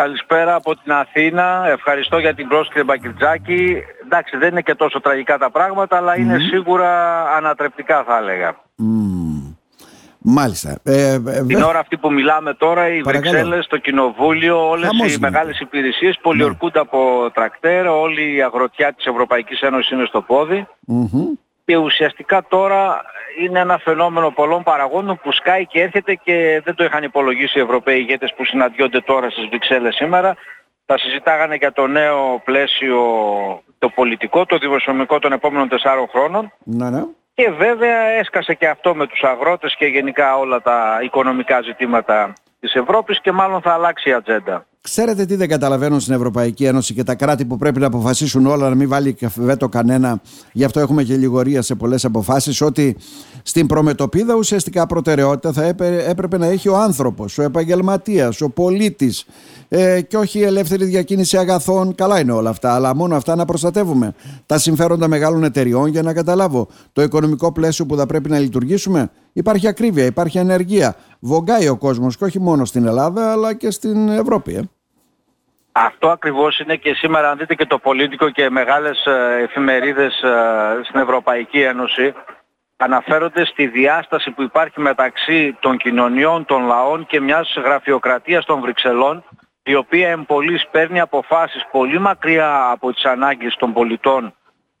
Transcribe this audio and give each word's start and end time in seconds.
Καλησπέρα 0.00 0.54
από 0.54 0.76
την 0.76 0.92
Αθήνα. 0.92 1.66
Ευχαριστώ 1.66 2.18
για 2.18 2.34
την 2.34 2.48
πρόσκληση 2.48 2.84
Μπακριτζάκη. 2.84 3.76
Εντάξει, 4.04 4.36
δεν 4.36 4.50
είναι 4.50 4.60
και 4.60 4.74
τόσο 4.74 5.00
τραγικά 5.00 5.38
τα 5.38 5.50
πράγματα, 5.50 5.96
αλλά 5.96 6.18
είναι 6.18 6.38
σίγουρα 6.38 7.22
ανατρεπτικά 7.36 8.04
θα 8.04 8.18
έλεγα. 8.18 8.56
Μάλιστα. 10.18 10.78
Ε, 10.82 11.12
ε, 11.12 11.44
την 11.46 11.62
ώρα 11.62 11.78
αυτή 11.78 11.96
που 11.96 12.12
μιλάμε 12.12 12.54
τώρα, 12.54 12.88
οι 12.88 13.02
Βρυξέλλες, 13.02 13.66
το 13.66 13.76
Κοινοβούλιο, 13.78 14.68
όλες 14.68 15.14
οι 15.14 15.18
μεγάλες 15.18 15.60
υπηρεσίες 15.60 16.18
πολιορκούνται 16.22 16.78
από 16.78 17.30
τρακτέρ, 17.34 17.86
όλη 17.86 18.34
η 18.34 18.42
αγροτιά 18.42 18.92
της 18.92 19.06
Ευρωπαϊκής 19.06 19.60
Ένωσης 19.60 19.90
είναι 19.90 20.04
στο 20.04 20.20
ποδι 20.22 20.66
και 21.64 21.76
ουσιαστικά 21.76 22.44
τώρα 22.48 23.02
είναι 23.38 23.60
ένα 23.60 23.78
φαινόμενο 23.78 24.30
πολλών 24.30 24.62
παραγόντων 24.62 25.20
που 25.22 25.32
σκάει 25.32 25.66
και 25.66 25.80
έρχεται 25.80 26.14
και 26.14 26.62
δεν 26.64 26.74
το 26.74 26.84
είχαν 26.84 27.02
υπολογίσει 27.02 27.58
οι 27.58 27.62
Ευρωπαίοι 27.62 27.98
ηγέτες 27.98 28.34
που 28.36 28.44
συναντιόνται 28.44 29.00
τώρα 29.00 29.30
στις 29.30 29.46
Βρυξέλλες 29.48 29.94
σήμερα. 29.94 30.36
Θα 30.86 30.98
συζητάγανε 30.98 31.54
για 31.54 31.72
το 31.72 31.86
νέο 31.86 32.40
πλαίσιο 32.44 33.00
το 33.78 33.88
πολιτικό, 33.88 34.46
το 34.46 34.58
δημοσιονομικό 34.58 35.18
των 35.18 35.32
επόμενων 35.32 35.68
τεσσάρων 35.68 36.08
χρόνων. 36.08 36.52
Ναι, 36.64 36.90
ναι. 36.90 37.02
Και 37.34 37.50
βέβαια 37.50 38.00
έσκασε 38.00 38.54
και 38.54 38.68
αυτό 38.68 38.94
με 38.94 39.06
τους 39.06 39.22
αγρότες 39.22 39.76
και 39.76 39.86
γενικά 39.86 40.36
όλα 40.36 40.62
τα 40.62 40.98
οικονομικά 41.02 41.62
ζητήματα 41.62 42.32
της 42.60 42.74
Ευρώπης 42.74 43.20
και 43.20 43.32
μάλλον 43.32 43.60
θα 43.60 43.72
αλλάξει 43.72 44.08
η 44.08 44.12
ατζέντα. 44.12 44.66
Ξέρετε 44.88 45.24
τι 45.24 45.34
δεν 45.36 45.48
καταλαβαίνουν 45.48 46.00
στην 46.00 46.14
Ευρωπαϊκή 46.14 46.64
Ένωση 46.64 46.94
και 46.94 47.02
τα 47.02 47.14
κράτη 47.14 47.44
που 47.44 47.56
πρέπει 47.56 47.80
να 47.80 47.86
αποφασίσουν 47.86 48.46
όλα 48.46 48.68
να 48.68 48.74
μην 48.74 48.88
βάλει 48.88 49.16
βέτο 49.34 49.68
κανένα. 49.68 50.20
Γι' 50.52 50.64
αυτό 50.64 50.80
έχουμε 50.80 51.02
και 51.02 51.16
λιγορία 51.16 51.62
σε 51.62 51.74
πολλές 51.74 52.04
αποφάσεις 52.04 52.60
ότι 52.60 52.96
στην 53.42 53.66
προμετωπίδα 53.66 54.34
ουσιαστικά 54.34 54.86
προτεραιότητα 54.86 55.52
θα 55.52 55.64
έπρεπε 56.08 56.38
να 56.38 56.46
έχει 56.46 56.68
ο 56.68 56.76
άνθρωπος, 56.76 57.38
ο 57.38 57.42
επαγγελματίας, 57.42 58.40
ο 58.40 58.50
πολίτης 58.50 59.26
ε, 59.68 60.00
και 60.00 60.16
όχι 60.16 60.38
η 60.38 60.42
ελεύθερη 60.42 60.84
διακίνηση 60.84 61.36
αγαθών. 61.36 61.94
Καλά 61.94 62.20
είναι 62.20 62.32
όλα 62.32 62.50
αυτά, 62.50 62.74
αλλά 62.74 62.94
μόνο 62.94 63.16
αυτά 63.16 63.34
να 63.34 63.44
προστατεύουμε. 63.44 64.14
Τα 64.46 64.58
συμφέροντα 64.58 65.08
μεγάλων 65.08 65.44
εταιριών 65.44 65.86
για 65.86 66.02
να 66.02 66.12
καταλάβω 66.12 66.68
το 66.92 67.02
οικονομικό 67.02 67.52
πλαίσιο 67.52 67.86
που 67.86 67.96
θα 67.96 68.06
πρέπει 68.06 68.30
να 68.30 68.38
λειτουργήσουμε. 68.38 69.10
Υπάρχει 69.32 69.68
ακρίβεια, 69.68 70.04
υπάρχει 70.04 70.38
ανεργία. 70.38 70.96
Βογκάει 71.20 71.68
ο 71.68 71.76
κόσμος 71.76 72.16
και 72.16 72.24
όχι 72.24 72.40
μόνο 72.40 72.64
στην 72.64 72.86
Ελλάδα 72.86 73.32
αλλά 73.32 73.54
και 73.54 73.70
στην 73.70 74.08
Ευρώπη. 74.08 74.54
Ε. 74.54 74.62
Αυτό 75.76 76.08
ακριβώς 76.08 76.58
είναι 76.58 76.76
και 76.76 76.94
σήμερα 76.94 77.30
αν 77.30 77.38
δείτε 77.38 77.54
και 77.54 77.66
το 77.66 77.78
πολίτικο 77.78 78.30
και 78.30 78.50
μεγάλες 78.50 79.06
ε, 79.06 79.42
εφημερίδες 79.42 80.22
ε, 80.22 80.80
στην 80.84 81.00
Ευρωπαϊκή 81.00 81.60
Ένωση 81.60 82.14
αναφέρονται 82.76 83.44
στη 83.44 83.66
διάσταση 83.66 84.30
που 84.30 84.42
υπάρχει 84.42 84.80
μεταξύ 84.80 85.56
των 85.60 85.76
κοινωνιών, 85.76 86.44
των 86.44 86.66
λαών 86.66 87.06
και 87.06 87.20
μιας 87.20 87.54
γραφειοκρατίας 87.64 88.44
των 88.44 88.60
Βρυξελών 88.60 89.24
η 89.62 89.74
οποία 89.74 90.08
εμπολής 90.08 90.68
παίρνει 90.70 91.00
αποφάσεις 91.00 91.66
πολύ 91.70 91.98
μακριά 91.98 92.70
από 92.70 92.92
τις 92.92 93.04
ανάγκες 93.04 93.56
των 93.58 93.72
πολιτών 93.72 94.34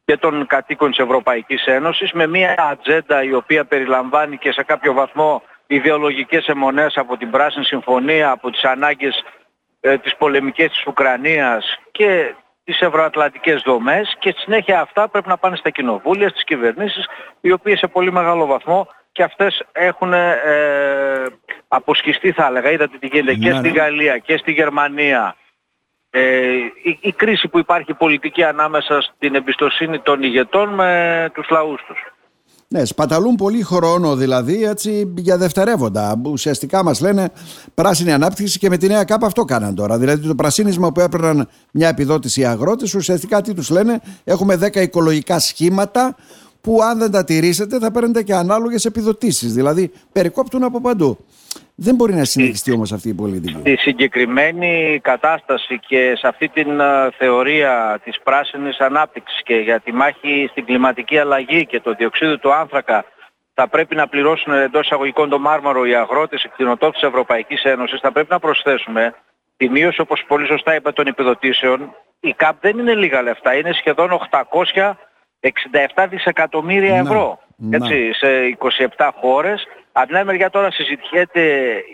και 0.04 0.16
των 0.16 0.46
κατοίκων 0.46 0.88
της 0.90 0.98
Ευρωπαϊκής 0.98 1.64
Ένωσης 1.66 2.12
με 2.12 2.26
μια 2.26 2.54
ατζέντα 2.70 3.22
η 3.22 3.34
οποία 3.34 3.64
περιλαμβάνει 3.64 4.38
και 4.38 4.52
σε 4.52 4.62
κάποιο 4.62 4.92
βαθμό 4.92 5.42
ιδεολογικές 5.66 6.46
αιμονές 6.46 6.96
από 6.96 7.16
την 7.16 7.30
Πράσινη 7.30 7.64
Συμφωνία, 7.64 8.30
από 8.30 8.50
τις 8.50 8.64
ανάγκες 8.64 9.24
ε, 9.86 9.98
τις 9.98 10.16
πολεμικές 10.16 10.70
της 10.70 10.86
Ουκρανίας 10.86 11.78
και 11.90 12.34
τις 12.64 12.80
ευρωατλαντικές 12.80 13.62
δομές 13.62 14.16
και 14.18 14.30
στη 14.30 14.40
συνέχεια 14.40 14.80
αυτά 14.80 15.08
πρέπει 15.08 15.28
να 15.28 15.38
πάνε 15.38 15.56
στα 15.56 15.70
κοινοβούλια, 15.70 16.28
στις 16.28 16.44
κυβερνήσεις 16.44 17.06
οι 17.40 17.52
οποίες 17.52 17.78
σε 17.78 17.86
πολύ 17.86 18.12
μεγάλο 18.12 18.46
βαθμό 18.46 18.88
και 19.12 19.22
αυτές 19.22 19.62
έχουν 19.72 20.12
ε, 20.12 20.38
αποσχιστεί 21.68 22.32
θα 22.32 22.46
έλεγα. 22.46 22.70
Είδατε 22.70 22.96
τι 22.98 23.06
γίνεται 23.06 23.34
και 23.34 23.50
ναι, 23.50 23.58
στη 23.58 23.70
ναι. 23.70 23.78
Γαλλία 23.78 24.18
και 24.18 24.36
στη 24.36 24.52
Γερμανία. 24.52 25.36
Ε, 26.10 26.52
η, 26.82 26.98
η, 27.00 27.12
κρίση 27.12 27.48
που 27.48 27.58
υπάρχει 27.58 27.94
πολιτική 27.94 28.44
ανάμεσα 28.44 29.00
στην 29.00 29.34
εμπιστοσύνη 29.34 29.98
των 29.98 30.22
ηγετών 30.22 30.68
με 30.68 31.30
τους 31.34 31.48
λαούς 31.48 31.82
τους. 31.86 32.13
Ναι, 32.68 32.84
σπαταλούν 32.84 33.34
πολύ 33.34 33.62
χρόνο 33.62 34.16
δηλαδή 34.16 34.64
έτσι 34.64 35.12
για 35.16 35.36
δευτερεύοντα. 35.36 36.20
Ουσιαστικά 36.24 36.82
μας 36.82 37.00
λένε 37.00 37.30
πράσινη 37.74 38.12
ανάπτυξη 38.12 38.58
και 38.58 38.68
με 38.68 38.76
τη 38.76 38.86
νέα 38.86 39.04
ΚΑΠ 39.04 39.24
αυτό 39.24 39.44
κάναν 39.44 39.74
τώρα. 39.74 39.98
Δηλαδή 39.98 40.26
το 40.26 40.34
πρασίνισμα 40.34 40.92
που 40.92 41.00
έπαιρναν 41.00 41.48
μια 41.72 41.88
επιδότηση 41.88 42.40
οι 42.40 42.44
αγρότες 42.44 42.94
ουσιαστικά 42.94 43.40
τι 43.40 43.54
τους 43.54 43.70
λένε 43.70 44.00
έχουμε 44.24 44.58
10 44.62 44.76
οικολογικά 44.76 45.38
σχήματα 45.38 46.16
που 46.60 46.82
αν 46.82 46.98
δεν 46.98 47.10
τα 47.10 47.24
τηρήσετε 47.24 47.78
θα 47.78 47.90
παίρνετε 47.90 48.22
και 48.22 48.34
ανάλογες 48.34 48.84
επιδοτήσεις. 48.84 49.54
Δηλαδή 49.54 49.90
περικόπτουν 50.12 50.62
από 50.62 50.80
παντού. 50.80 51.18
Δεν 51.76 51.94
μπορεί 51.94 52.14
να 52.14 52.24
συνεχιστεί 52.24 52.72
όμως 52.72 52.92
αυτή 52.92 53.08
η 53.08 53.14
πολιτική. 53.14 53.58
Στη 53.58 53.76
συγκεκριμένη 53.76 55.00
κατάσταση 55.02 55.78
και 55.78 56.14
σε 56.16 56.28
αυτή 56.28 56.48
την 56.48 56.80
θεωρία 57.18 58.00
της 58.04 58.20
πράσινης 58.22 58.78
ανάπτυξης 58.78 59.42
και 59.42 59.54
για 59.54 59.80
τη 59.80 59.92
μάχη 59.92 60.48
στην 60.50 60.64
κλιματική 60.64 61.18
αλλαγή 61.18 61.66
και 61.66 61.80
το 61.80 61.94
διοξείδιο 61.94 62.38
του 62.38 62.52
άνθρακα 62.52 63.04
θα 63.54 63.68
πρέπει 63.68 63.94
να 63.94 64.08
πληρώσουν 64.08 64.52
εντός 64.52 64.84
εισαγωγικών 64.84 65.28
το 65.28 65.38
μάρμαρο 65.38 65.86
οι 65.86 65.94
αγρότες, 65.94 66.44
οι 66.44 66.48
κτηνοτόποι 66.48 66.92
της 66.92 67.02
Ευρωπαϊκής 67.02 67.62
Ένωσης. 67.62 68.00
Θα 68.00 68.12
πρέπει 68.12 68.28
να 68.30 68.38
προσθέσουμε 68.38 69.14
τη 69.56 69.68
μείωση 69.68 70.00
όπως 70.00 70.24
πολύ 70.28 70.46
σωστά 70.46 70.74
είπε 70.74 70.92
των 70.92 71.06
επιδοτήσεων. 71.06 71.94
Η 72.20 72.32
ΚΑΠ 72.32 72.60
δεν 72.60 72.78
είναι 72.78 72.94
λίγα 72.94 73.22
λεφτά, 73.22 73.54
είναι 73.54 73.72
σχεδόν 73.72 74.10
867 74.12 76.06
δισεκατομμύρια 76.08 76.96
ευρώ. 76.96 77.38
Έτσι, 77.70 78.12
σε 78.12 78.58
27 78.96 79.10
χώρες 79.20 79.66
από 79.96 80.06
την 80.06 80.16
άλλη 80.16 80.26
μεριά 80.26 80.50
τώρα 80.50 80.70
συζητιέται 80.70 81.42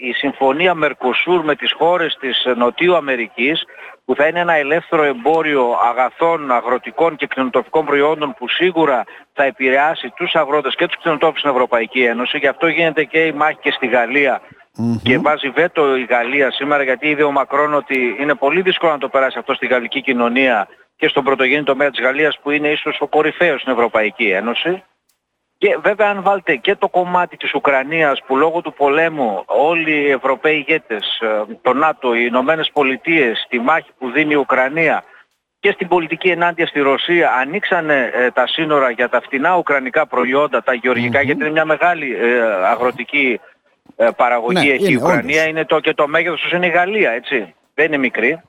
η 0.00 0.12
συμφωνία 0.12 0.75
Μερκοσούρ 0.75 1.44
με 1.44 1.55
τις 1.56 1.72
χώρες 1.72 2.16
της 2.21 2.47
Νοτιού 2.56 2.97
Αμερικής 2.97 3.65
που 4.05 4.15
θα 4.15 4.27
είναι 4.27 4.41
ένα 4.41 4.53
ελεύθερο 4.53 5.03
εμπόριο 5.03 5.78
αγαθών, 5.91 6.50
αγροτικών 6.50 7.16
και 7.16 7.27
κτηνοτροφικών 7.27 7.84
προϊόντων 7.84 8.34
που 8.38 8.49
σίγουρα 8.49 9.05
θα 9.33 9.44
επηρεάσει 9.44 10.12
τους 10.16 10.34
αγρότες 10.34 10.75
και 10.75 10.87
τους 10.87 10.97
κτηνοτρόφους 10.97 11.38
στην 11.38 11.50
Ευρωπαϊκή 11.50 12.03
Ένωση. 12.03 12.38
Γι' 12.38 12.47
αυτό 12.47 12.66
γίνεται 12.66 13.05
και 13.05 13.27
η 13.27 13.33
μάχη 13.33 13.59
και 13.61 13.71
στη 13.71 13.87
γαλλια 13.87 14.41
και 15.03 15.19
βάζει 15.19 15.49
βέτο 15.49 15.97
η 15.97 16.06
Γαλλία 16.11 16.50
σήμερα 16.50 16.82
γιατί 16.82 17.09
είδε 17.09 17.22
ο 17.22 17.31
Μακρόν 17.31 17.75
ότι 17.75 18.17
είναι 18.21 18.34
πολύ 18.34 18.62
δύσκολο 18.62 18.93
να 18.93 18.99
το 18.99 19.09
περάσει 19.09 19.38
αυτό 19.38 19.55
στη 19.55 19.67
γαλλική 19.67 20.03
κοινωνία 20.03 20.69
και 20.97 21.09
στον 21.09 21.25
πρωτογενή 21.25 21.62
τομέα 21.62 21.91
της 21.91 22.00
Γαλλίας 22.00 22.38
που 22.43 22.50
είναι 22.50 22.69
ίσως 22.69 23.00
ο 23.00 23.06
κορυφαίος 23.06 23.61
στην 23.61 23.72
Ευρωπαϊκή 23.72 24.25
Ένωση. 24.25 24.82
Και 25.60 25.78
βέβαια 25.82 26.09
αν 26.09 26.22
βάλετε 26.22 26.56
και 26.56 26.75
το 26.75 26.88
κομμάτι 26.88 27.37
της 27.37 27.54
Ουκρανίας 27.54 28.22
που 28.26 28.37
λόγω 28.37 28.60
του 28.60 28.72
πολέμου 28.72 29.43
όλοι 29.47 29.93
οι 29.93 30.10
Ευρωπαίοι 30.10 30.56
ηγέτες, 30.56 31.21
ε, 31.21 31.54
το 31.62 31.72
ΝΑΤΟ, 31.72 32.15
οι 32.15 32.25
Ηνωμένες 32.28 32.71
Πολιτείες, 32.72 33.47
τη 33.48 33.59
μάχη 33.59 33.91
που 33.99 34.10
δίνει 34.10 34.32
η 34.32 34.37
Ουκρανία 34.37 35.04
και 35.60 35.70
στην 35.70 35.88
πολιτική 35.88 36.28
ενάντια 36.28 36.66
στη 36.66 36.81
Ρωσία 36.81 37.31
ανοίξανε 37.32 38.10
ε, 38.15 38.31
τα 38.31 38.47
σύνορα 38.47 38.91
για 38.91 39.09
τα 39.09 39.20
φτηνά 39.20 39.56
ουκρανικά 39.56 40.06
προϊόντα, 40.06 40.62
τα 40.62 40.75
γεωργικα 40.75 41.22
γιατί 41.22 41.41
είναι 41.41 41.53
μια 41.53 41.65
μεγάλη 41.65 42.16
ε, 42.16 42.41
αγροτική 42.65 43.41
παραγωγή 44.16 44.69
ναι, 44.69 44.75
εκεί 44.75 44.93
η 44.93 44.97
Ουκρανία, 44.97 45.49
είναι 45.49 45.65
το, 45.65 45.81
και 45.81 45.94
το 45.94 46.09
μέγεθος 46.09 46.41
τους 46.41 46.53
είναι 46.53 46.66
η 46.66 46.70
Γαλλία, 46.70 47.10
έτσι. 47.10 47.54
Δεν 47.75 47.87
είναι 47.87 47.97
μικρή. 47.97 48.43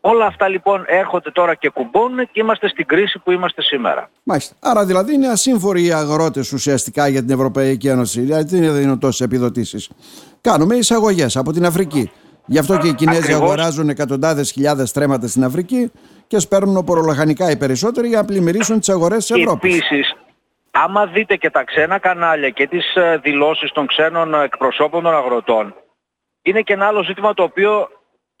Όλα 0.00 0.26
αυτά 0.26 0.48
λοιπόν 0.48 0.84
έρχονται 0.86 1.30
τώρα 1.30 1.54
και 1.54 1.68
κουμπώνουν 1.68 2.18
και 2.18 2.40
είμαστε 2.40 2.68
στην 2.68 2.86
κρίση 2.86 3.18
που 3.18 3.32
είμαστε 3.32 3.62
σήμερα. 3.62 4.10
Μάλιστα. 4.22 4.54
Άρα 4.60 4.84
δηλαδή 4.84 5.14
είναι 5.14 5.28
ασύμφοροι 5.28 5.84
οι 5.84 5.92
αγρότες 5.92 6.52
ουσιαστικά 6.52 7.08
για 7.08 7.20
την 7.20 7.30
Ευρωπαϊκή 7.30 7.88
Ένωση. 7.88 8.20
Δηλαδή 8.20 8.58
δεν 8.58 8.74
δίνουν 8.74 8.98
τόσες 8.98 9.20
επιδοτήσεις; 9.20 9.90
Κάνουμε 10.40 10.76
εισαγωγές 10.76 11.36
από 11.36 11.52
την 11.52 11.66
Αφρική. 11.66 12.10
Γι' 12.46 12.58
αυτό 12.58 12.78
και 12.78 12.88
οι 12.88 12.94
Κινέζοι 12.94 13.18
Ακριβώς. 13.18 13.42
αγοράζουν 13.42 13.88
εκατοντάδες 13.88 14.50
χιλιάδες 14.50 14.92
τρέματα 14.92 15.26
στην 15.26 15.44
Αφρική 15.44 15.90
και 16.26 16.38
σπέρνουν 16.38 16.76
οπορολαχανικά 16.76 17.50
οι 17.50 17.56
περισσότεροι 17.56 18.08
για 18.08 18.18
να 18.18 18.24
πλημμυρίσουν 18.24 18.78
τις 18.78 18.88
αγορές 18.88 19.26
της 19.26 19.36
Ευρώπης. 19.36 19.74
Επίσης, 19.76 20.16
άμα 20.70 21.06
δείτε 21.06 21.36
και 21.36 21.50
τα 21.50 21.64
ξένα 21.64 21.98
κανάλια 21.98 22.50
και 22.50 22.66
τις 22.66 22.94
ε, 22.94 23.20
δηλώσεις 23.22 23.72
των 23.72 23.86
ξένων 23.86 24.34
εκπροσώπων 24.34 25.02
των 25.02 25.14
αγροτών, 25.14 25.74
είναι 26.42 26.60
και 26.60 26.72
ένα 26.72 26.86
άλλο 26.86 27.02
ζήτημα 27.02 27.34
το 27.34 27.42
οποίο 27.42 27.88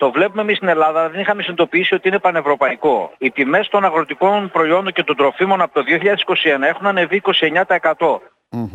το 0.00 0.10
βλέπουμε 0.10 0.42
εμείς 0.42 0.56
στην 0.56 0.68
Ελλάδα, 0.68 1.08
δεν 1.08 1.20
είχαμε 1.20 1.42
συνειδητοποιήσει 1.42 1.94
ότι 1.94 2.08
είναι 2.08 2.18
πανευρωπαϊκό. 2.18 3.12
Οι 3.18 3.30
τιμές 3.30 3.68
των 3.68 3.84
αγροτικών 3.84 4.50
προϊόντων 4.50 4.92
και 4.92 5.04
των 5.04 5.16
τροφίμων 5.16 5.60
από 5.60 5.74
το 5.74 5.82
2021 5.86 6.62
έχουν 6.62 6.86
ανεβεί 6.86 7.22
29%. 7.24 8.20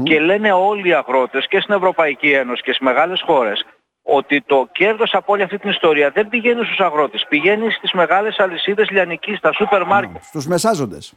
Και 0.04 0.20
λένε 0.20 0.52
όλοι 0.52 0.88
οι 0.88 0.94
αγρότες 0.94 1.48
και 1.48 1.60
στην 1.60 1.74
Ευρωπαϊκή 1.74 2.32
Ένωση 2.32 2.62
και 2.62 2.72
στις 2.72 2.86
μεγάλες 2.86 3.22
χώρες 3.26 3.66
ότι 4.04 4.42
το 4.42 4.68
κέρδος 4.72 5.14
από 5.14 5.34
όλη 5.34 5.42
αυτή 5.42 5.58
την 5.58 5.70
ιστορία 5.70 6.10
δεν 6.10 6.28
πηγαίνει 6.28 6.66
στους 6.66 6.80
αγρότες, 6.80 7.26
πηγαίνει 7.30 7.72
στις 7.72 7.92
μεγάλες 7.92 8.40
αλυσίδες 8.40 8.90
λιανικής, 8.90 9.38
στα 9.38 9.54
σούπερ 9.54 9.86
μάρκετ. 9.86 10.24
Στους 10.24 10.48
μεσάζοντες. 10.48 11.14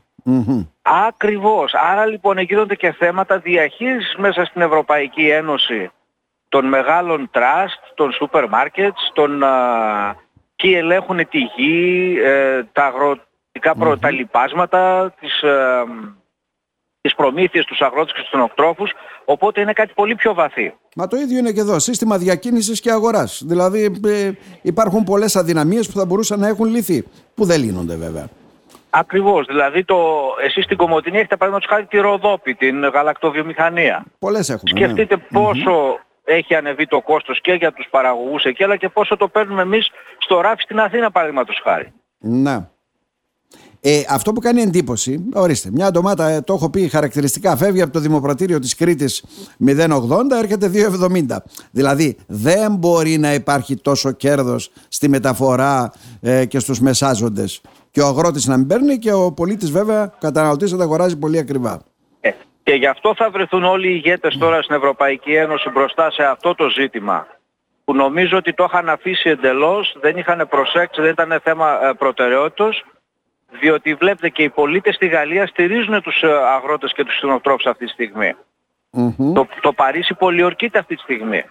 Ακριβώς. 0.83 1.73
Άρα 1.75 2.07
λοιπόν 2.07 2.39
γίνονται 2.39 2.75
και 2.75 2.93
θέματα 2.93 3.39
διαχείρισης 3.39 4.15
μέσα 4.17 4.45
στην 4.45 4.61
Ευρωπαϊκή 4.61 5.29
Ένωση 5.29 5.91
των 6.49 6.67
μεγάλων 6.67 7.29
τραστ, 7.33 7.81
των 7.95 8.13
σούπερ 8.13 8.49
μάρκετς, 8.49 9.11
των, 9.15 9.43
α, 9.43 10.17
και 10.57 10.77
ελέγχουν 10.77 11.29
τη 11.29 11.39
γη, 11.39 12.17
ε, 12.25 12.63
τα 12.73 12.85
αγροτικά 12.85 13.75
προ, 13.79 13.99
τα 13.99 14.11
λοιπάσματα, 14.11 15.13
τις, 15.21 15.43
ε, 15.43 15.85
τις 17.01 17.15
προμήθειες, 17.15 17.65
τους 17.65 17.81
αγρότες 17.81 18.13
και 18.13 18.21
τους 18.21 18.29
κτηνοτρόφους, 18.29 18.93
οπότε 19.25 19.61
είναι 19.61 19.73
κάτι 19.73 19.93
πολύ 19.95 20.15
πιο 20.15 20.35
βαθύ. 20.35 20.75
Μα 20.97 21.07
το 21.07 21.17
ίδιο 21.17 21.39
είναι 21.39 21.53
και 21.53 21.61
εδώ, 21.61 21.79
σύστημα 21.79 22.19
διακίνησης 22.19 22.81
και 22.81 22.91
αγοράς. 22.91 23.43
Δηλαδή 23.47 24.01
ε, 24.07 24.31
υπάρχουν 24.63 25.05
πολλές 25.05 25.37
αδυναμίες 25.37 25.87
που 25.87 25.99
θα 25.99 26.07
μπορούσαν 26.07 26.41
να 26.41 26.49
έχουν 26.49 26.67
λυθεί, 26.67 27.05
που 27.35 27.45
δεν 27.45 27.61
λύνονται 27.61 27.97
βέβαια. 27.97 28.29
Ακριβώς. 28.91 29.47
Δηλαδή 29.47 29.85
το, 29.85 29.97
εσείς 30.45 30.65
στην 30.65 30.77
Κομωτινή 30.77 31.17
έχετε 31.17 31.37
παραδείγματος 31.37 31.77
χάρη 31.77 31.87
τη 31.87 31.99
Ροδόπη, 31.99 32.55
την 32.55 32.85
γαλακτοβιομηχανία. 32.85 34.05
Πολλές 34.19 34.49
έχουμε. 34.49 34.71
Σκεφτείτε 34.71 35.17
ναι. 35.17 35.41
πόσο 35.41 35.99
έχει 36.29 36.55
ανεβεί 36.55 36.87
το 36.87 37.01
κόστος 37.01 37.41
και 37.41 37.53
για 37.53 37.73
τους 37.73 37.87
παραγωγούς 37.91 38.45
εκεί, 38.45 38.65
αλλά 38.65 38.77
και 38.77 38.89
πόσο 38.89 39.17
το 39.17 39.29
παίρνουμε 39.29 39.63
εμείς 39.63 39.91
στο 40.19 40.41
ράφι 40.41 40.63
στην 40.63 40.81
Αθήνα 40.81 41.11
παραδείγματος 41.11 41.61
χάρη. 41.65 41.93
Να. 42.19 42.71
Ε, 43.81 44.03
αυτό 44.09 44.33
που 44.33 44.41
κάνει 44.41 44.63
εντύπωση, 44.63 45.25
ορίστε, 45.35 45.71
μια 45.73 45.91
ντομάτα, 45.91 46.29
ε, 46.29 46.41
το 46.41 46.55
έχω 46.55 46.71
πει 46.71 46.89
χαρακτηριστικά, 46.89 47.57
φεύγει 47.57 47.83
από 47.83 47.93
το 47.93 47.99
Δημοπρατήριο 47.99 48.59
της 48.59 48.75
Κρήτης 48.75 49.25
0,80, 49.59 50.37
έρχεται 50.39 50.69
2,70. 50.69 51.43
Δηλαδή 51.71 52.17
δεν 52.27 52.75
μπορεί 52.75 53.19
να 53.19 53.35
υπάρχει 53.35 53.77
τόσο 53.77 54.13
κέρδος 54.13 54.71
στη 54.89 55.09
μεταφορά 55.09 55.93
ε, 56.21 56.45
και 56.45 56.59
στους 56.59 56.81
μεσάζοντες. 56.81 57.61
Και 57.91 58.01
ο 58.01 58.07
αγρότης 58.07 58.47
να 58.47 58.57
μην 58.57 58.67
παίρνει 58.67 58.99
και 58.99 59.13
ο 59.13 59.33
πολίτης 59.33 59.71
βέβαια, 59.71 60.03
ο 60.05 60.17
καταναλωτής 60.21 60.71
θα 60.71 60.77
τα 60.77 60.83
αγοράζει 60.83 61.17
πολύ 61.17 61.39
ακριβά. 61.39 61.83
Ε, 62.69 62.71
και 62.71 62.77
γι' 62.77 62.87
αυτό 62.87 63.15
θα 63.15 63.31
βρεθούν 63.31 63.65
όλοι 63.65 63.89
οι 63.89 64.01
ηγέτες 64.05 64.39
τώρα 64.39 64.63
στην 64.63 64.77
Ευρωπαϊκή 64.77 65.35
Ένωση 65.35 65.71
μπροστά 65.71 66.11
σε 66.11 66.23
αυτό 66.23 66.55
το 66.55 66.69
ζήτημα 66.69 67.27
που 67.85 67.95
νομίζω 67.95 68.37
ότι 68.37 68.55
το 68.55 68.65
είχαν 68.65 68.89
αφήσει 68.89 69.29
εντελώς, 69.29 69.97
δεν 70.01 70.17
είχαν 70.17 70.49
προσέξει, 70.49 71.01
δεν 71.01 71.11
ήταν 71.11 71.41
θέμα 71.43 71.87
ε, 71.87 71.93
προτεραιότητας 71.93 72.83
διότι 73.61 73.95
βλέπετε 73.95 74.29
και 74.29 74.43
οι 74.43 74.49
πολίτες 74.49 74.95
στη 74.95 75.07
Γαλλία 75.07 75.47
στηρίζουν 75.47 76.03
τους 76.03 76.23
ε, 76.23 76.27
αγρότες 76.27 76.93
και 76.93 77.05
τους 77.05 77.17
κτηνοτρόφους 77.17 77.67
αυτή 77.67 77.85
τη 77.85 77.91
στιγμη 77.91 78.35
Το, 79.35 79.47
το 79.61 79.73
Παρίσι 79.73 80.15
πολιορκείται 80.15 80.79
αυτή 80.79 80.95
τη 80.95 81.03
στιγμή. 81.03 81.45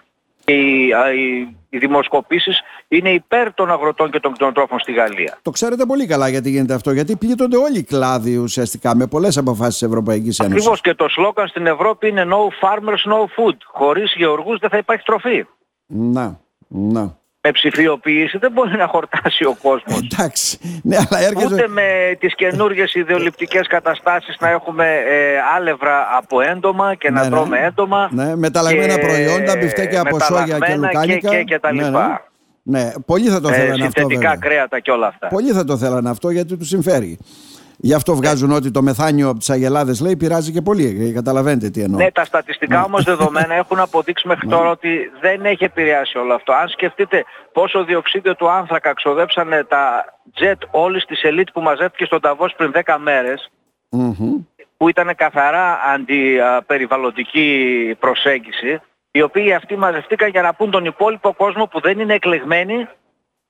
Και 0.44 0.52
οι, 0.52 0.88
οι, 1.14 1.57
οι 1.68 1.78
δημοσκοπήσεις 1.78 2.60
είναι 2.88 3.10
υπέρ 3.10 3.54
των 3.54 3.70
αγροτών 3.70 4.10
και 4.10 4.20
των 4.20 4.32
κτηνοτρόφων 4.32 4.78
στη 4.78 4.92
Γαλλία. 4.92 5.38
Το 5.42 5.50
ξέρετε 5.50 5.84
πολύ 5.86 6.06
καλά 6.06 6.28
γιατί 6.28 6.50
γίνεται 6.50 6.74
αυτό. 6.74 6.92
Γιατί 6.92 7.16
πλήττονται 7.16 7.56
όλοι 7.56 7.78
οι 7.78 7.82
κλάδοι 7.82 8.36
ουσιαστικά 8.36 8.96
με 8.96 9.06
πολλές 9.06 9.36
αποφάσεις 9.36 9.78
της 9.78 9.88
Ευρωπαϊκής 9.88 10.38
Ένωσης. 10.38 10.56
Ακριβώς 10.56 10.80
και 10.80 10.94
το 10.94 11.08
σλόγκαν 11.08 11.48
στην 11.48 11.66
Ευρώπη 11.66 12.08
είναι 12.08 12.24
no 12.26 12.66
farmers, 12.66 13.12
no 13.12 13.20
food. 13.20 13.56
Χωρίς 13.64 14.14
γεωργούς 14.16 14.58
δεν 14.58 14.70
θα 14.70 14.76
υπάρχει 14.76 15.04
τροφή. 15.04 15.46
Να, 15.86 16.40
να 16.68 17.17
με 17.40 17.50
ψηφιοποίηση 17.50 18.38
δεν 18.38 18.52
μπορεί 18.52 18.76
να 18.76 18.86
χορτάσει 18.86 19.44
ο 19.44 19.56
κόσμος. 19.62 20.00
Εντάξει. 20.12 20.58
Ναι, 20.82 20.96
αλλά 20.96 21.20
έρχεται... 21.20 21.54
Ούτε 21.54 21.68
με 21.68 22.16
τις 22.18 22.34
καινούργιες 22.34 22.94
ιδεοληπτικές 22.94 23.66
καταστάσεις 23.66 24.36
να 24.40 24.48
έχουμε 24.48 24.84
ε, 24.84 25.38
άλευρα 25.56 26.06
από 26.16 26.40
έντομα 26.40 26.94
και 26.94 27.10
να 27.10 27.20
ναι, 27.20 27.28
ναι. 27.28 27.36
τρώμε 27.36 27.58
έντομα. 27.58 28.08
Ναι, 28.12 28.36
μεταλλαγμένα 28.36 28.94
και 28.94 29.00
προϊόντα, 29.00 29.56
μπιφτέκια 29.56 30.00
από 30.00 30.20
σόγια 30.20 30.58
και 30.58 30.74
λουκάνικα. 30.74 31.28
Και, 31.28 31.36
και, 31.36 31.42
και 31.42 31.58
τα 31.58 31.72
ναι, 31.72 31.84
λοιπά. 31.84 32.30
Ναι, 32.62 32.82
ναι. 32.82 32.92
πολλοί 33.06 33.28
θα 33.28 33.40
το 33.40 33.48
ε, 33.48 33.52
θέλανε 33.52 33.84
αυτό. 33.84 34.00
Συνθετικά 34.00 34.38
κρέατα 34.38 34.80
και 34.80 34.90
όλα 34.90 35.06
αυτά. 35.06 35.28
Πολλοί 35.28 35.50
θα 35.50 35.64
το 35.64 35.76
θέλανε 35.76 36.10
αυτό 36.10 36.30
γιατί 36.30 36.56
τους 36.56 36.68
συμφέρει. 36.68 37.18
Γι' 37.80 37.94
αυτό 37.94 38.14
βγάζουν 38.14 38.52
ότι 38.52 38.70
το 38.70 38.82
μεθάνιο 38.82 39.28
από 39.28 39.38
τις 39.38 39.50
Αγελάδες 39.50 40.00
λέει 40.00 40.16
πειράζει 40.16 40.52
και 40.52 40.60
πολύ. 40.60 41.12
Καταλαβαίνετε 41.14 41.70
τι 41.70 41.82
εννοώ. 41.82 42.00
Ναι, 42.00 42.10
τα 42.10 42.24
στατιστικά 42.24 42.84
όμως 42.84 43.04
δεδομένα 43.04 43.54
έχουν 43.54 43.78
αποδείξει 43.78 44.26
μέχρι 44.26 44.48
τώρα 44.48 44.70
ότι 44.70 45.10
δεν 45.20 45.44
έχει 45.44 45.64
επηρεάσει 45.64 46.18
όλο 46.18 46.34
αυτό. 46.34 46.52
Αν 46.52 46.68
σκεφτείτε 46.68 47.24
πόσο 47.52 47.84
διοξίδιο 47.84 48.36
του 48.36 48.50
άνθρακα 48.50 48.94
ξοδέψανε 48.94 49.64
τα 49.64 50.04
jet 50.40 50.58
όλης 50.70 51.04
της 51.04 51.22
ελίτ 51.22 51.48
που 51.52 51.60
μαζεύτηκε 51.60 52.04
στον 52.04 52.20
Ταβός 52.20 52.54
πριν 52.56 52.72
10 52.84 52.96
μέρες, 52.98 53.50
που 54.76 54.88
ήταν 54.88 55.14
καθαρά 55.16 55.78
αντιπεριβαλλοντική 55.94 57.96
προσέγγιση, 57.98 58.80
οι 59.10 59.22
οποίοι 59.22 59.52
αυτοί 59.52 59.76
μαζευτήκαν 59.76 60.28
για 60.28 60.42
να 60.42 60.54
πούν 60.54 60.70
τον 60.70 60.84
υπόλοιπο 60.84 61.34
κόσμο 61.34 61.66
που 61.66 61.80
δεν 61.80 61.98
είναι 61.98 62.14
εκλεγμένοι 62.14 62.88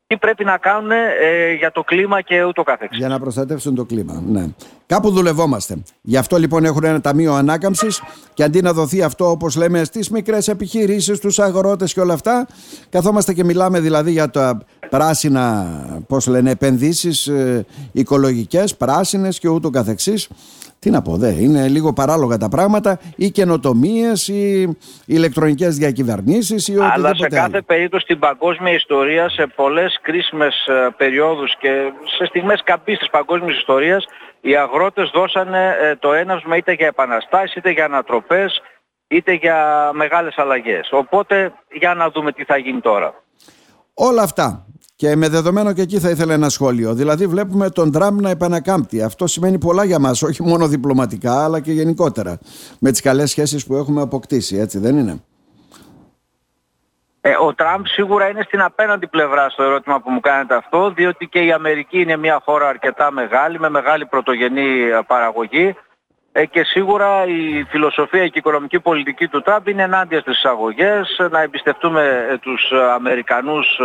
τι 0.08 0.16
πρέπει 0.16 0.44
να 0.44 0.58
κάνουν 0.58 0.90
ε, 0.90 1.52
για 1.58 1.72
το 1.72 1.82
κλίμα 1.82 2.20
και 2.20 2.44
ούτω 2.44 2.62
καθεξής. 2.62 2.99
Για 2.99 3.08
να 3.08 3.20
προστατεύσουν 3.20 3.75
το 3.75 3.84
κλίμα, 3.84 4.22
ναι. 4.26 4.44
Κάπου 4.88 5.11
δουλευόμαστε. 5.11 5.82
Γι' 6.02 6.17
αυτό 6.17 6.37
λοιπόν 6.37 6.64
έχουν 6.64 6.85
ένα 6.85 7.00
ταμείο 7.00 7.35
ανάκαμψης 7.35 8.02
και 8.35 8.43
αντί 8.43 8.62
να 8.62 8.73
δοθεί 8.73 9.02
αυτό 9.02 9.31
όπως 9.31 9.56
λέμε 9.56 9.85
στις 9.85 10.11
μικρές 10.11 10.49
επιχειρήσεις, 10.49 11.17
στους 11.17 11.38
αγρότες 11.38 11.93
και 11.93 12.00
όλα 12.00 12.14
αυτά, 12.14 12.46
καθόμαστε 12.90 13.32
και 13.32 13.44
μιλάμε 13.44 13.81
δηλαδή 13.81 14.11
για 14.11 14.31
τα 14.31 14.61
πράσινα, 14.90 15.67
πώς 16.08 16.26
λένε, 16.26 16.50
επενδύσεις 16.50 17.26
ε, 17.26 17.67
οικολογικές, 17.93 18.76
πράσινες 18.76 19.38
και 19.38 19.49
ούτω 19.49 19.70
καθεξής 19.70 20.29
τι 20.81 20.91
να 20.91 21.02
πω, 21.02 21.17
δε, 21.17 21.31
είναι 21.31 21.69
λίγο 21.69 21.93
παράλογα 21.93 22.37
τα 22.37 22.49
πράγματα, 22.49 22.99
ή 23.17 23.31
καινοτομίες, 23.31 24.29
ή 24.29 24.69
ηλεκτρονικές 25.06 25.76
διακυβερνήσεις 25.76 26.69
ή 26.69 26.76
οτιδήποτε. 26.76 26.93
Αλλά 26.94 27.14
σε 27.14 27.29
κάθε 27.29 27.61
περίπτωση 27.61 28.05
στην 28.05 28.19
παγκόσμια 28.19 28.73
ιστορία, 28.73 29.29
σε 29.29 29.46
πολλές 29.46 29.99
κρίσιμες 30.02 30.67
ε, 30.67 30.94
περιόδους 30.96 31.56
και 31.58 31.93
σε 32.17 32.25
στιγμές 32.25 32.62
καμπής 32.64 32.99
της 32.99 33.11
παγκόσμιας 33.11 33.58
ιστορίας, 33.58 34.05
οι 34.40 34.56
αγρότες 34.56 35.11
δώσανε 35.14 35.76
ε, 35.81 35.96
το 35.96 36.12
έναυσμα 36.12 36.56
είτε 36.56 36.73
για 36.73 36.87
επαναστάσεις, 36.87 37.55
είτε 37.55 37.70
για 37.70 37.85
ανατροπές, 37.85 38.62
είτε 39.08 39.32
για 39.32 39.90
μεγάλες 39.94 40.38
αλλαγές. 40.38 40.88
Οπότε 40.93 41.52
για 41.73 41.94
να 41.94 42.11
δούμε 42.11 42.32
τι 42.32 42.44
θα 42.44 42.56
γίνει 42.56 42.81
τώρα. 42.81 43.14
Όλα 43.94 44.23
αυτά 44.23 44.67
και 44.99 45.17
με 45.17 45.29
δεδομένο 45.29 45.73
και 45.73 45.82
εκεί 45.82 45.99
θα 45.99 46.11
ήθελα 46.11 46.35
ένα 46.35 46.49
σχόλιο. 46.49 46.94
Δηλαδή, 46.94 47.26
βλέπουμε 47.26 47.70
τον 47.70 47.93
Τραμπ 47.93 48.20
να 48.20 48.31
επανακάμπτει. 48.31 49.02
Αυτό 49.02 49.26
σημαίνει 49.26 49.58
πολλά 49.58 49.85
για 49.85 49.99
μας, 49.99 50.23
όχι 50.23 50.43
μόνο 50.43 50.69
διπλωματικά, 50.69 51.44
αλλά 51.44 51.61
και 51.61 51.73
γενικότερα. 51.73 52.38
Με 52.79 52.91
τις 52.91 53.00
καλές 53.00 53.31
σχέσεις 53.31 53.67
που 53.67 53.75
έχουμε 53.75 54.00
αποκτήσει, 54.00 54.56
έτσι 54.56 54.79
δεν 54.79 54.99
είναι; 54.99 55.25
Ε, 57.20 57.37
ο 57.41 57.55
Τραμπ 57.55 57.85
σίγουρα 57.87 58.29
είναι 58.29 58.43
στην 58.43 58.62
απέναντι 58.62 59.06
πλευρά 59.06 59.49
στο 59.49 59.62
ερώτημα 59.62 60.00
που 60.00 60.11
μου 60.11 60.20
κάνετε 60.20 60.55
αυτό, 60.55 60.91
διότι 60.91 61.26
και 61.26 61.38
η 61.38 61.53
Αμερική 61.53 62.00
είναι 62.00 62.17
μια 62.17 62.41
χώρα 62.44 62.69
αρκετά 62.69 63.11
μεγάλη, 63.11 63.59
με 63.59 63.69
μεγάλη 63.69 64.06
πρωτογενή 64.06 64.88
παραγωγή 65.06 65.76
ε, 66.32 66.47
και 66.47 66.65
σίγουρα 66.65 67.26
η 67.26 67.65
φιλοσοφία 67.65 68.25
και 68.25 68.32
η 68.35 68.38
οικονομική 68.38 68.81
πολιτική 68.81 69.29
του 69.29 69.43
Τραμπ 69.43 69.69
είναι 69.69 69.82
ενάντια 69.82 70.20
στις 70.20 70.37
εισαγωγές, 70.37 71.20
να 71.31 71.41
εμπιστευτούμε 71.41 72.26
ε, 72.31 72.38
τους 72.38 72.73
Αμερικανούς 72.94 73.81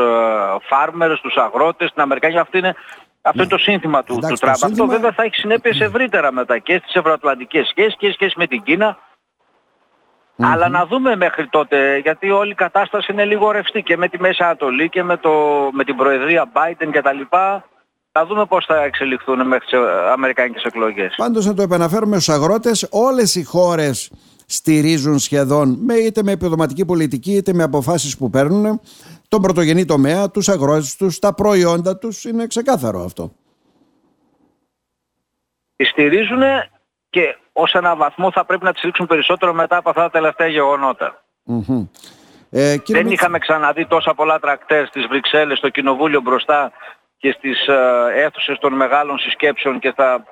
farmers, 0.69 1.09
ε, 1.09 1.19
τους 1.21 1.35
αγρότες, 1.35 1.91
την 1.91 2.01
Αμερικανία. 2.01 2.41
Αυτό 2.41 2.57
είναι, 2.57 2.75
αυτό 3.21 3.41
είναι 3.41 3.51
το 3.51 3.57
σύνθημα 3.57 4.03
του, 4.03 4.19
του 4.27 4.35
Τραμπ. 4.39 4.55
Αυτό 4.63 4.87
βέβαια 4.87 5.11
θα 5.11 5.23
έχει 5.23 5.35
συνέπειες 5.35 5.79
ευρύτερα 5.79 6.31
μετά 6.31 6.57
και 6.57 6.81
στις 6.83 6.95
ευρωατλαντικές 6.95 7.67
σχέσεις 7.67 7.95
και 7.97 8.11
σχέσεις 8.11 8.35
με 8.35 8.47
την 8.47 8.63
Κίνα. 8.63 8.97
Αλλά 10.37 10.69
να 10.69 10.85
δούμε 10.85 11.15
μέχρι 11.15 11.47
τότε, 11.47 11.97
γιατί 11.97 12.29
όλη 12.29 12.51
η 12.51 12.55
κατάσταση 12.55 13.11
είναι 13.11 13.25
λίγο 13.25 13.51
ρευστή 13.51 13.81
και 13.81 13.97
με 13.97 14.07
τη 14.07 14.19
Μέση 14.19 14.43
Ανατολή 14.43 14.89
και 14.89 15.03
με, 15.03 15.17
το, 15.17 15.31
με 15.71 15.83
την 15.83 15.95
Προεδρία 15.95 16.51
Biden 16.53 16.87
κτλ. 16.91 17.21
Θα 18.11 18.25
δούμε 18.25 18.45
πώς 18.45 18.65
θα 18.65 18.83
εξελιχθούν 18.83 19.47
μέχρι 19.47 19.65
τις 19.65 19.79
αμερικανικές 20.11 20.63
εκλογές. 20.63 21.13
Πάντως 21.17 21.45
να 21.45 21.53
το 21.53 21.61
επαναφέρουμε 21.61 22.19
στους 22.19 22.35
αγρότες, 22.35 22.87
όλες 22.91 23.35
οι 23.35 23.43
χώρες 23.43 24.11
στηρίζουν 24.45 25.19
σχεδόν 25.19 25.77
με, 25.79 25.93
είτε 25.93 26.23
με 26.23 26.31
επιδοματική 26.31 26.85
πολιτική 26.85 27.31
είτε 27.31 27.53
με 27.53 27.63
αποφάσεις 27.63 28.17
που 28.17 28.29
παίρνουν 28.29 28.81
τον 29.27 29.41
πρωτογενή 29.41 29.85
τομέα, 29.85 30.29
τους 30.29 30.49
αγρότες 30.49 30.95
τους, 30.95 31.19
τα 31.19 31.33
προϊόντα 31.33 31.97
τους, 31.97 32.23
είναι 32.23 32.47
ξεκάθαρο 32.47 33.03
αυτό. 33.03 33.31
Τη 35.75 35.85
στηρίζουν 35.85 36.41
και 37.09 37.37
ως 37.53 37.73
ένα 37.73 37.95
βαθμό 37.95 38.31
θα 38.31 38.45
πρέπει 38.45 38.63
να 38.63 38.71
τη 38.71 38.77
στηρίξουν 38.77 39.07
περισσότερο 39.07 39.53
μετά 39.53 39.77
από 39.77 39.89
αυτά 39.89 40.01
τα 40.01 40.09
τελευταία 40.09 40.47
Ε, 42.49 42.75
Δεν 42.85 43.07
είχαμε 43.07 43.37
ξαναδεί 43.37 43.85
τόσα 43.85 44.13
πολλά 44.13 44.39
τρακτέρ 44.39 44.87
στις 44.87 45.05
Βρυξέλλες, 45.07 45.57
στο 45.57 45.69
Κοινοβούλιο 45.69 46.21
μπροστά 46.21 46.71
και 47.17 47.35
στις 47.37 47.67
ε, 47.67 48.21
αίθουσες 48.23 48.57
των 48.59 48.73
μεγάλων 48.73 49.17
συσκέψεων 49.17 49.79
και 49.79 49.89
στα 49.89 50.25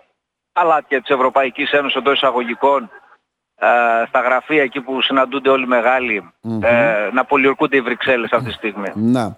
παλάτια 0.52 1.02
της 1.02 1.10
Ευρωπαϊκής 1.10 1.72
Ένωσης 1.72 1.96
εντός 1.96 2.14
εισαγωγικών 2.14 2.90
ε, 3.56 3.68
στα 4.08 4.20
γραφεία 4.20 4.64
εκεί 4.64 4.82
που 4.82 5.02
συναντούνται 5.02 5.50
όλοι 5.50 5.64
οι 5.64 5.68
μεγάλοι 5.68 6.32
ε, 6.62 7.10
να 7.14 7.26
πολιορκούνται 7.26 7.78
οι 7.78 7.82
Βρυξέλλες 7.82 8.32
αυτή 8.32 8.48
τη 8.48 8.54
στιγμή. 8.54 8.92
Να. 8.96 9.38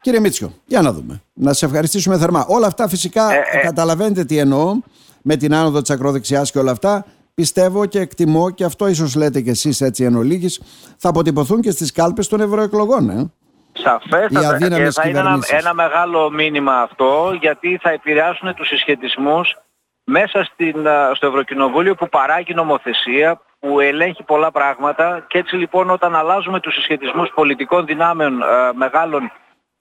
Κύριε 0.00 0.20
Μίτσιο, 0.20 0.52
για 0.64 0.80
να 0.82 0.92
δούμε. 0.92 1.22
Να 1.32 1.52
σε 1.52 1.66
ευχαριστήσουμε 1.66 2.18
θερμά. 2.18 2.44
Όλα 2.48 2.66
αυτά 2.66 2.88
φυσικά 2.88 3.30
καταλαβαίνετε 3.62 4.24
τι 4.24 4.38
εννοώ 4.38 4.80
με 5.22 5.36
την 5.36 5.54
άνοδο 5.54 5.80
της 5.80 5.90
ακροδεξιάς 5.90 6.50
και 6.50 6.58
όλα 6.58 6.70
αυτά. 6.70 7.04
Πιστεύω 7.42 7.86
και 7.86 8.00
εκτιμώ 8.00 8.50
και 8.50 8.64
αυτό 8.64 8.86
ίσως 8.86 9.14
λέτε 9.14 9.40
κι 9.40 9.50
εσείς 9.50 9.80
έτσι 9.80 10.04
εν 10.04 10.16
ολίγης, 10.16 10.62
θα 10.98 11.08
αποτυπωθούν 11.08 11.60
και 11.60 11.70
στις 11.70 11.92
κάλπες 11.92 12.28
των 12.28 12.40
ευρωεκλογών. 12.40 13.10
Ε; 13.10 13.32
Σαφέστατα. 13.72 14.58
Και 14.58 14.90
θα 14.90 15.08
είναι 15.08 15.18
ένα, 15.18 15.38
ένα 15.48 15.74
μεγάλο 15.74 16.30
μήνυμα 16.30 16.80
αυτό 16.80 17.36
γιατί 17.40 17.78
θα 17.82 17.90
επηρεάσουν 17.90 18.54
τους 18.54 18.68
συσχετισμούς 18.68 19.56
μέσα 20.04 20.44
στην, 20.44 20.76
στο 21.14 21.26
Ευρωκοινοβούλιο 21.26 21.94
που 21.94 22.08
παράγει 22.08 22.54
νομοθεσία, 22.54 23.40
που 23.58 23.80
ελέγχει 23.80 24.22
πολλά 24.22 24.50
πράγματα. 24.50 25.24
Και 25.28 25.38
έτσι 25.38 25.56
λοιπόν 25.56 25.90
όταν 25.90 26.16
αλλάζουμε 26.16 26.60
τους 26.60 26.74
συσχετισμούς 26.74 27.30
πολιτικών 27.34 27.86
δυνάμεων 27.86 28.42
μεγάλων 28.74 29.32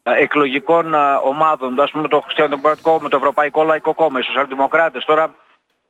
εκλογικών 0.03 0.93
ομάδων, 1.23 1.79
ας 1.79 1.91
πούμε 1.91 2.07
το 2.07 2.21
Χριστιανοδημοκρατικό 2.21 2.99
με 3.01 3.09
το 3.09 3.17
Ευρωπαϊκό 3.17 3.63
Λαϊκό 3.63 3.93
Κόμμα, 3.93 4.19
οι 4.19 4.23
Σοσιαλδημοκράτες, 4.23 5.05
τώρα 5.05 5.35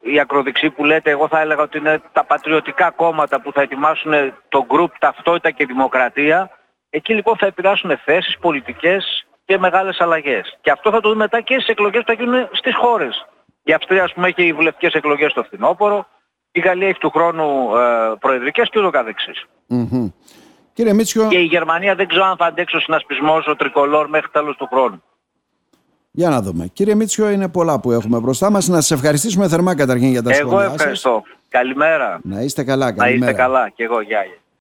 οι 0.01 0.19
ακροδεξοί 0.19 0.69
που 0.69 0.85
λέτε, 0.85 1.09
εγώ 1.09 1.27
θα 1.27 1.39
έλεγα 1.39 1.61
ότι 1.61 1.77
είναι 1.77 2.01
τα 2.11 2.25
πατριωτικά 2.25 2.91
κόμματα 2.91 3.41
που 3.41 3.51
θα 3.51 3.61
ετοιμάσουν 3.61 4.13
το 4.49 4.65
γκρουπ 4.65 4.97
ταυτότητα 4.99 5.51
και 5.51 5.65
δημοκρατία. 5.65 6.49
Εκεί 6.89 7.13
λοιπόν 7.13 7.37
θα 7.37 7.45
επηρεάσουν 7.45 7.97
θέσεις, 7.97 8.37
πολιτικές 8.39 9.25
και 9.45 9.57
μεγάλες 9.57 10.01
αλλαγές. 10.01 10.57
Και 10.61 10.71
αυτό 10.71 10.91
θα 10.91 10.99
το 11.01 11.09
δούμε 11.09 11.21
μετά 11.21 11.41
και 11.41 11.53
στις 11.53 11.67
εκλογές 11.67 12.03
που 12.03 12.07
θα 12.07 12.23
γίνουν 12.23 12.47
στις 12.51 12.75
χώρες. 12.75 13.25
Η 13.63 13.73
Αυστρία 13.73 14.03
ας 14.03 14.13
πούμε 14.13 14.27
έχει 14.27 14.47
οι 14.47 14.53
βουλευτικές 14.53 14.93
εκλογές 14.93 15.31
στο 15.31 15.43
φθινόπωρο, 15.43 16.07
η 16.51 16.59
Γαλλία 16.59 16.87
έχει 16.87 16.99
του 16.99 17.09
χρόνου 17.09 17.75
ε, 17.75 18.13
προεδρικές 18.19 18.69
και 18.69 18.79
ούτω 18.79 18.89
καθεξής. 18.89 19.45
Mm-hmm. 19.69 20.11
Κύριε 20.73 20.93
Μίτσιο... 20.93 21.27
Και 21.27 21.39
η 21.39 21.43
Γερμανία 21.43 21.95
δεν 21.95 22.07
ξέρω 22.07 22.25
αν 22.25 22.37
θα 22.37 22.45
αντέξει 22.45 22.75
ο 22.75 22.79
συνασπισμός 22.79 23.47
ο 23.47 23.55
τρικολόρ 23.55 24.09
μέχρι 24.09 24.29
τέλος 24.31 24.55
του 24.57 24.67
χρόνου. 24.71 25.03
Για 26.17 26.29
να 26.29 26.41
δούμε. 26.41 26.67
Κύριε 26.73 26.95
Μίτσιο, 26.95 27.29
είναι 27.29 27.47
πολλά 27.47 27.79
που 27.79 27.91
έχουμε 27.91 28.19
μπροστά 28.19 28.49
μας. 28.51 28.67
Να 28.67 28.75
σας 28.81 28.91
ευχαριστήσουμε 28.91 29.47
θερμά 29.47 29.75
καταρχήν 29.75 30.09
για 30.09 30.21
τα 30.23 30.33
σχόλιά 30.33 30.57
σας. 30.57 30.63
Εγώ 30.65 30.73
ευχαριστώ. 30.73 31.23
Καλημέρα. 31.49 32.19
Να 32.23 32.41
είστε 32.41 32.63
καλά. 32.63 32.91
Καλημέρα. 32.91 33.25
Να 33.25 33.29
είστε 33.29 33.41
καλά. 33.41 33.69
Και 33.69 33.83
εγώ. 33.83 34.01
Γεια. 34.01 34.19